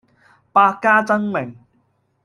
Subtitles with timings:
[0.51, 1.53] 百家爭鳴